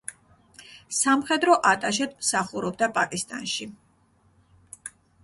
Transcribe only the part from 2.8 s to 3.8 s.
პაკისტანში.